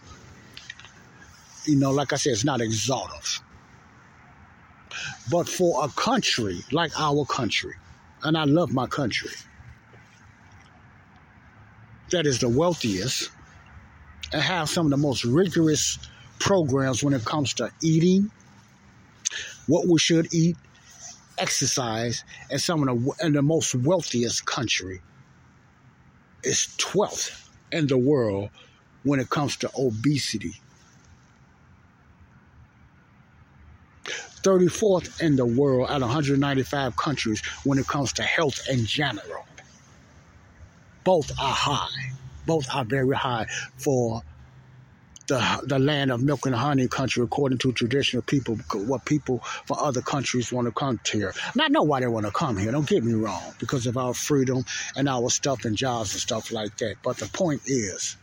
[1.66, 3.44] You know, like I said, it's not exhaustive.
[5.30, 7.76] But for a country like our country,
[8.24, 9.32] and I love my country,
[12.12, 13.32] that is the wealthiest
[14.32, 15.98] and have some of the most rigorous
[16.40, 18.32] programs when it comes to eating,
[19.68, 20.56] what we should eat,
[21.38, 25.02] exercise, and some of the and the most wealthiest country
[26.44, 28.50] is 12th in the world
[29.04, 30.54] when it comes to obesity.
[34.44, 39.46] 34th in the world out of 195 countries when it comes to health in general.
[41.04, 42.12] Both are high.
[42.46, 43.48] Both are very high
[43.78, 44.24] for
[45.28, 49.78] the, the land of milk and honey country, according to traditional people, what people from
[49.80, 51.34] other countries want to come to here.
[51.54, 53.96] And I know why they want to come here, don't get me wrong, because of
[53.96, 56.96] our freedom and our stuff and jobs and stuff like that.
[57.02, 58.18] But the point is,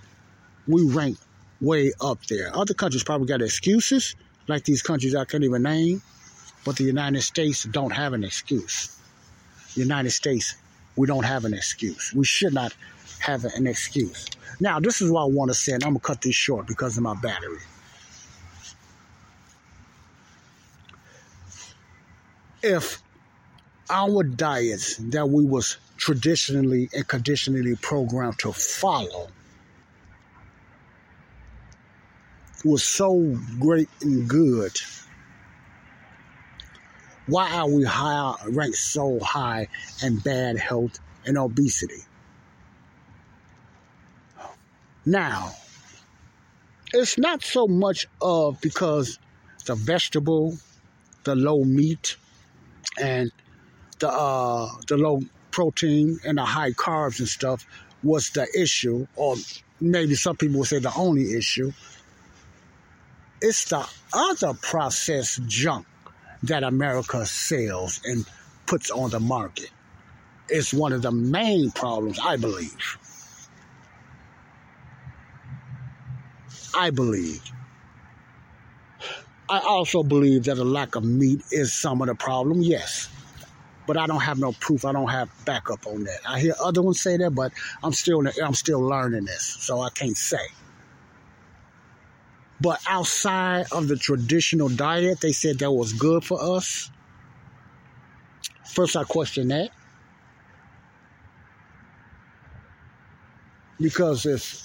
[0.66, 1.16] we rank
[1.61, 2.55] way up there.
[2.55, 4.14] Other countries probably got excuses,
[4.47, 6.03] like these countries I can't even name,
[6.64, 8.95] but the United States don't have an excuse.
[9.74, 10.57] United States,
[10.99, 12.12] we don't have an excuse.
[12.12, 12.74] We should not
[13.20, 14.26] have an excuse.
[14.61, 16.66] Now, this is what I want to say, and I'm going to cut this short
[16.66, 17.61] because of my battery.
[22.62, 23.01] If
[23.88, 29.28] our diets that we was traditionally and conditionally programmed to follow
[32.64, 34.72] was so great and good,
[37.29, 39.68] why are we high, ranked so high
[40.03, 42.03] in bad health and obesity?
[45.05, 45.53] Now,
[46.93, 49.18] it's not so much of because
[49.66, 50.57] the vegetable,
[51.24, 52.16] the low meat,
[53.01, 53.31] and
[53.99, 55.20] the uh, the low
[55.51, 57.66] protein and the high carbs and stuff
[58.03, 59.37] was the issue, or
[59.81, 61.72] maybe some people would say the only issue.
[63.43, 65.87] It's the other processed junk
[66.45, 68.24] that America sells and
[68.66, 69.70] puts on the market.
[70.49, 72.99] It's one of the main problems, I believe.
[76.74, 77.43] I believe.
[79.49, 83.09] I also believe that a lack of meat is some of the problem, yes.
[83.86, 84.84] But I don't have no proof.
[84.84, 86.20] I don't have backup on that.
[86.28, 89.89] I hear other ones say that, but I'm still I'm still learning this, so I
[89.89, 90.47] can't say.
[92.61, 96.91] But outside of the traditional diet, they said that was good for us.
[98.67, 99.71] First, I question that.
[103.81, 104.63] Because if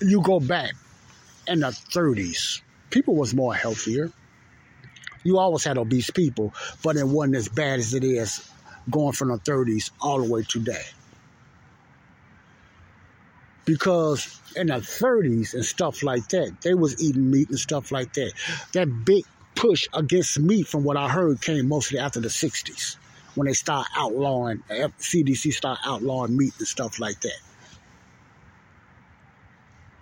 [0.00, 0.72] you go back
[1.46, 4.10] in the 30s, people was more healthier.
[5.24, 8.50] You always had obese people, but it wasn't as bad as it is
[8.90, 10.84] going from the 30s all the way today.
[13.68, 18.14] Because in the 30s and stuff like that, they was eating meat and stuff like
[18.14, 18.32] that.
[18.72, 22.96] That big push against meat, from what I heard, came mostly after the 60s
[23.34, 27.38] when they start outlawing, CDC start outlawing meat and stuff like that.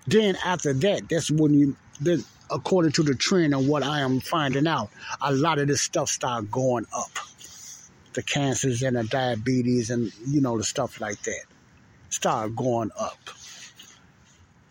[0.06, 4.20] Then after that, that's when you then according to the trend and what I am
[4.20, 4.90] finding out,
[5.20, 7.10] a lot of this stuff start going up.
[8.12, 11.44] The cancers and the diabetes and you know the stuff like that
[12.10, 13.18] start going up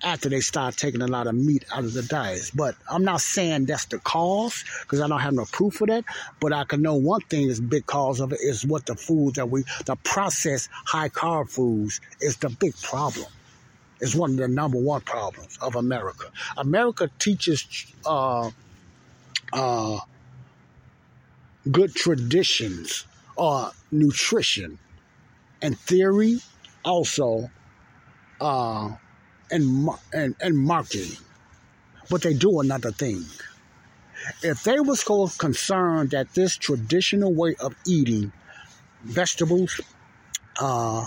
[0.04, 2.52] after they start taking a lot of meat out of the diets.
[2.52, 6.06] But I'm not saying that's the cause because I don't have no proof for that.
[6.40, 9.36] But I can know one thing is big cause of it is what the foods
[9.36, 13.28] that we, the processed high carb foods is the big problem
[14.02, 16.26] It's one of the number one problems of America.
[16.58, 17.66] America teaches
[18.06, 18.52] uh,
[19.54, 20.00] uh,
[21.72, 24.78] good traditions or nutrition
[25.62, 26.40] and theory,
[26.84, 27.50] also,
[28.42, 28.92] uh,
[29.52, 31.18] and, and, and marketing.
[32.10, 33.26] But they do another thing.
[34.42, 38.32] If they was so concerned that this traditional way of eating
[39.04, 39.80] vegetables,
[40.60, 41.06] uh,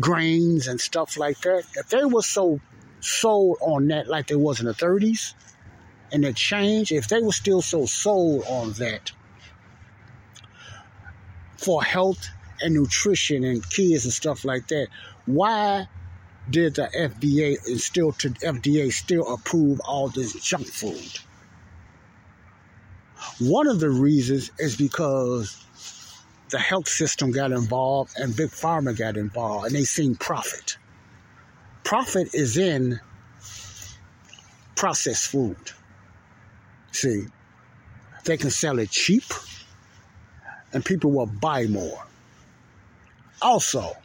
[0.00, 2.60] grains and stuff like that, if they were so
[3.00, 5.34] sold on that like they was in the 30s
[6.12, 9.12] and it changed, if they were still so sold on that
[11.56, 12.28] for health
[12.60, 14.88] and nutrition and kids and stuff like that,
[15.26, 15.88] why
[16.50, 21.20] did the FDA and still to FDA still approve all this junk food?
[23.38, 25.64] One of the reasons is because
[26.50, 30.76] the health system got involved and big pharma got involved and they seen profit.
[31.84, 33.00] Profit is in
[34.76, 35.56] processed food.
[36.92, 37.26] See,
[38.24, 39.24] they can sell it cheap
[40.72, 42.04] and people will buy more.
[43.40, 43.96] Also,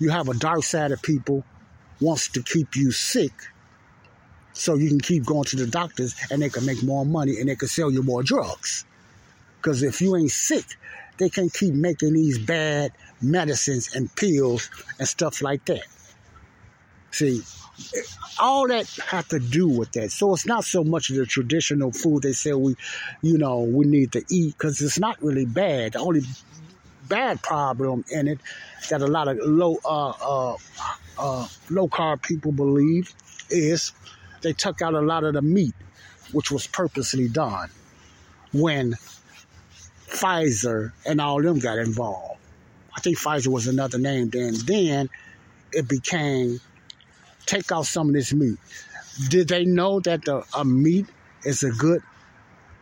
[0.00, 1.44] you have a dark side of people
[2.00, 3.32] wants to keep you sick
[4.52, 7.48] so you can keep going to the doctors and they can make more money and
[7.48, 8.84] they can sell you more drugs.
[9.56, 10.64] Because if you ain't sick,
[11.18, 15.84] they can keep making these bad medicines and pills and stuff like that.
[17.10, 17.42] See,
[18.38, 20.12] all that have to do with that.
[20.12, 22.76] So it's not so much the traditional food they say we,
[23.22, 25.92] you know, we need to eat because it's not really bad.
[25.92, 26.22] The only
[27.10, 28.38] bad problem in it
[28.88, 30.56] that a lot of low uh, uh,
[31.18, 33.12] uh, low carb people believe
[33.50, 33.92] is
[34.42, 35.74] they took out a lot of the meat,
[36.32, 37.68] which was purposely done
[38.52, 38.94] when
[40.08, 42.38] Pfizer and all them got involved.
[42.96, 44.54] I think Pfizer was another name then.
[44.64, 45.10] Then
[45.72, 46.60] it became
[47.46, 48.58] take out some of this meat.
[49.28, 51.06] Did they know that the a meat
[51.44, 52.02] is a good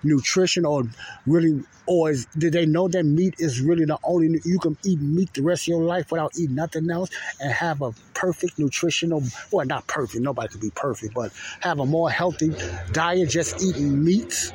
[0.02, 0.84] nutrition or
[1.26, 5.00] really or is, did they know that meat is really the only you can eat
[5.00, 9.22] meat the rest of your life without eating nothing else and have a perfect nutritional
[9.50, 12.52] well not perfect nobody could be perfect but have a more healthy
[12.92, 14.52] diet just eating meats?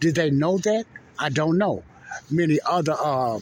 [0.00, 0.84] Did they know that?
[1.18, 1.82] I don't know.
[2.30, 3.40] Many other uh,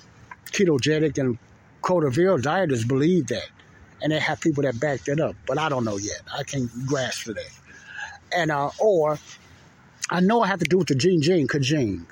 [0.52, 1.38] ketogenic and
[1.82, 3.46] codaville dieters believe that
[4.02, 6.20] and they have people that back that up but i don't know yet.
[6.32, 7.50] I can't grasp for that.
[8.34, 9.18] And uh, or
[10.08, 12.06] I know I have to do with the Gene Gene Kajing.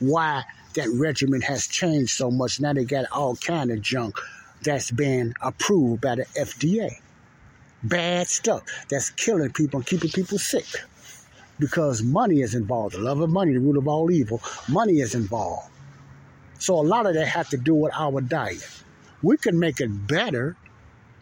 [0.00, 2.60] Why that regimen has changed so much.
[2.60, 4.18] Now they got all kind of junk
[4.62, 7.00] that's been approved by the FDA.
[7.82, 10.66] Bad stuff that's killing people and keeping people sick.
[11.58, 12.96] Because money is involved.
[12.96, 14.40] The love of money, the root of all evil.
[14.68, 15.68] Money is involved.
[16.58, 18.66] So a lot of that has to do with our diet.
[19.22, 20.56] We can make it better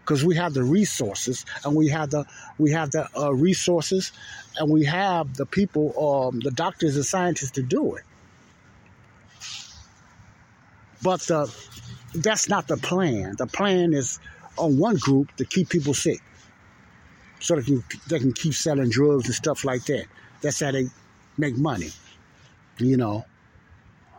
[0.00, 2.24] because we have the resources and we have the
[2.58, 4.12] we have the uh, resources
[4.58, 5.94] and we have the people,
[6.28, 8.04] um, the doctors and scientists to do it.
[11.02, 11.54] But the,
[12.14, 13.36] that's not the plan.
[13.38, 14.18] The plan is
[14.58, 16.20] on one group to keep people sick,
[17.38, 20.06] so they can they can keep selling drugs and stuff like that.
[20.42, 20.88] That's how they
[21.38, 21.90] make money.
[22.78, 23.24] You know,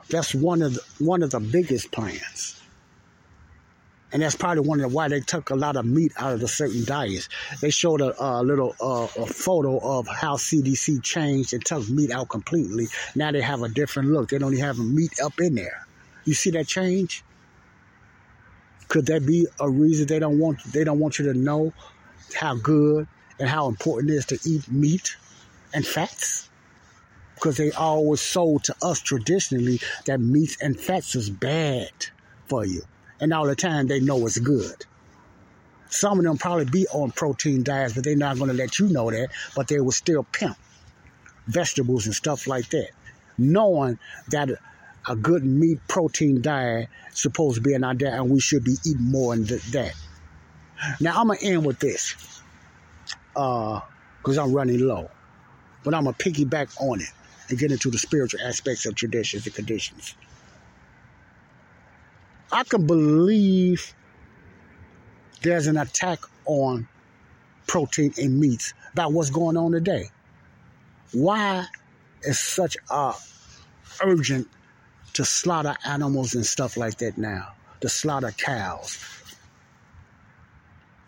[0.10, 2.61] that's one of the, one of the biggest plans.
[4.14, 6.42] And that's probably one of the, why they took a lot of meat out of
[6.42, 7.30] the certain diets.
[7.62, 12.12] They showed a, a little uh, a photo of how CDC changed and took meat
[12.12, 12.88] out completely.
[13.16, 14.30] Now they have a different look.
[14.30, 15.88] They don't even have meat up in there.
[16.26, 17.24] You see that change?
[18.90, 21.72] Could that be a reason they don't want they don't want you to know
[22.36, 23.08] how good
[23.40, 25.16] and how important it is to eat meat
[25.74, 26.50] and fats?
[27.36, 31.92] Because they always sold to us traditionally that meats and fats is bad
[32.48, 32.84] for you
[33.22, 34.86] and all the time they know it's good.
[35.90, 38.88] Some of them probably be on protein diets, but they're not going to let you
[38.88, 40.58] know that, but they will still pimp
[41.48, 42.90] vegetables and stuff like that,
[43.38, 44.00] knowing
[44.30, 44.50] that
[45.08, 48.76] a good meat protein diet supposed to be in our diet and we should be
[48.86, 49.94] eating more than that.
[51.00, 52.42] Now, I'm to end with this
[53.34, 55.10] because uh, I'm running low,
[55.84, 57.12] but I'm to piggyback on it
[57.50, 60.16] and get into the spiritual aspects of traditions and conditions.
[62.52, 63.94] I can believe
[65.42, 66.88] there's an attack on
[67.68, 70.10] protein and meats about what's going on today.
[71.14, 71.66] Why
[72.24, 73.14] is such a
[74.04, 74.48] urgent
[75.14, 77.54] to slaughter animals and stuff like that now?
[77.82, 78.98] To slaughter cows.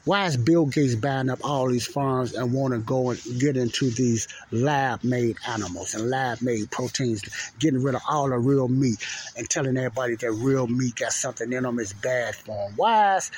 [0.06, 3.56] Why is Bill Gates buying up all these farms and want to go and get
[3.56, 7.24] into these lab made animals and lab made proteins,
[7.58, 8.98] getting rid of all the real meat
[9.38, 12.74] and telling everybody that real meat got something in them is bad for them?
[12.76, 13.32] Why is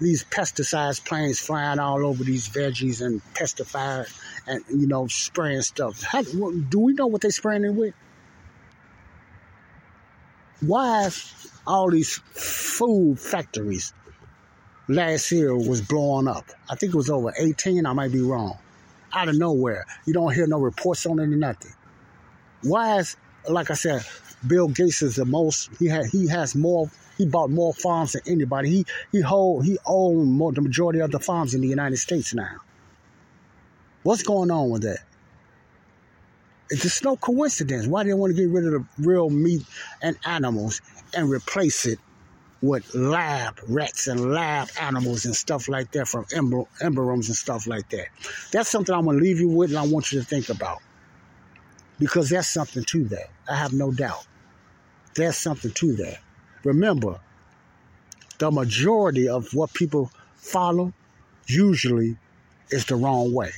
[0.00, 4.12] these pesticides planes flying all over these veggies and pesticide
[4.48, 6.02] and you know spraying stuff?
[6.02, 7.94] How, do we know what they're spraying it with?
[10.58, 11.08] Why
[11.64, 13.92] all these food factories
[14.88, 16.44] last year was blowing up.
[16.70, 17.86] I think it was over 18.
[17.86, 18.58] I might be wrong.
[19.12, 19.86] Out of nowhere.
[20.06, 21.72] You don't hear no reports on it or nothing.
[22.62, 23.16] Why is,
[23.48, 24.04] like I said,
[24.46, 28.22] Bill Gates is the most, he had, he has more, he bought more farms than
[28.26, 28.70] anybody.
[28.70, 32.34] He, he hold, he owned more, the majority of the farms in the United States
[32.34, 32.56] now.
[34.02, 35.00] What's going on with that?
[36.70, 37.86] It's just no coincidence.
[37.86, 39.62] Why do they want to get rid of the real meat
[40.00, 40.80] and animals
[41.14, 41.98] and replace it
[42.62, 47.66] with lab rats and lab animals and stuff like that from ember- embryos and stuff
[47.66, 48.06] like that.
[48.52, 50.80] That's something I'm going to leave you with and I want you to think about.
[51.98, 53.30] Because there's something to that.
[53.50, 54.26] I have no doubt.
[55.14, 56.18] There's something to that.
[56.64, 57.18] Remember,
[58.38, 60.92] the majority of what people follow
[61.46, 62.16] usually
[62.70, 63.50] is the wrong way.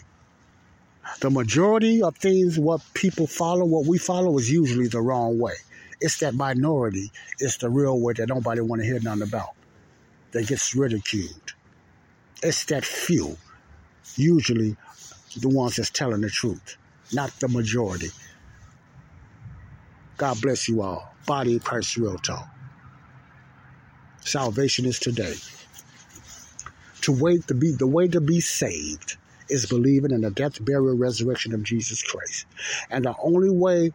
[1.21, 5.55] The majority of things, what people follow, what we follow, is usually the wrong way.
[6.01, 9.51] It's that minority, it's the real word that nobody want to hear nothing about.
[10.33, 11.55] That gets ridiculed.
[12.43, 13.37] It's that few,
[14.17, 14.77] usually
[15.37, 16.77] the ones that's telling the truth,
[17.13, 18.11] not the majority.
[20.17, 21.15] God bless you all.
[21.27, 22.49] Body of Christ Real Talk.
[24.21, 25.35] Salvation is today.
[27.03, 29.17] To wait to be the way to be saved
[29.49, 32.47] is believing in the death, burial, resurrection of Jesus Christ.
[32.91, 33.93] And the only way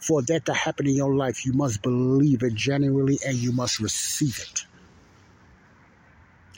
[0.00, 3.80] for that to happen in your life, you must believe it genuinely and you must
[3.80, 4.64] receive it.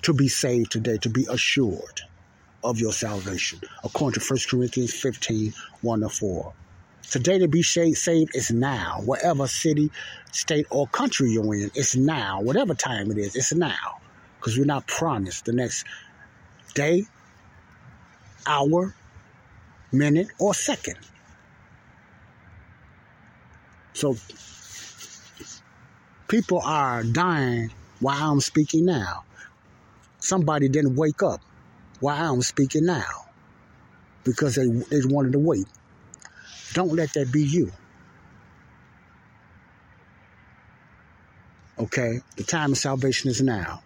[0.03, 2.01] To be saved today, to be assured
[2.65, 6.53] of your salvation, according to 1 Corinthians 15 1 to 4.
[7.11, 9.01] Today to be saved is now.
[9.05, 9.91] Whatever city,
[10.33, 12.41] state, or country you're in, it's now.
[12.41, 14.01] Whatever time it is, it's now.
[14.39, 15.85] Because we're not promised the next
[16.75, 17.05] day,
[18.47, 18.95] hour,
[19.93, 20.99] minute, or second.
[24.01, 24.17] So
[26.27, 27.71] people are dying
[28.01, 29.25] while I'm speaking now.
[30.21, 31.43] Somebody didn't wake up
[32.01, 33.27] while I'm speaking now
[34.25, 35.67] because they, they wanted to wait.
[36.73, 37.73] Don't let that be you.
[41.79, 42.21] Okay?
[42.37, 43.83] The time of salvation is now.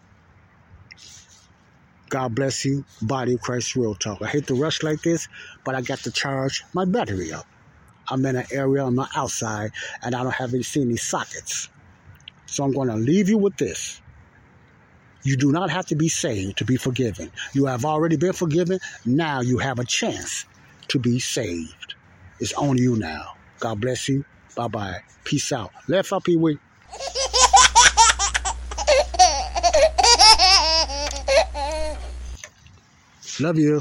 [2.09, 2.85] God bless you.
[3.03, 4.23] Body of Christ Real Talk.
[4.23, 5.27] I hate to rush like this,
[5.65, 7.47] but I got to charge my battery up.
[8.09, 11.69] I'm in an area on the outside and I don't have any, see any sockets.
[12.47, 14.01] So I'm going to leave you with this.
[15.23, 17.31] You do not have to be saved to be forgiven.
[17.55, 18.79] You have already been forgiven.
[19.07, 20.45] Now you have a chance
[20.89, 21.95] to be saved.
[22.41, 23.35] It's on you now.
[23.59, 24.25] God bless you.
[24.55, 25.01] Bye bye.
[25.25, 25.73] Peace out.
[25.89, 26.59] Left up, Pee Wee.
[33.41, 33.81] Love you.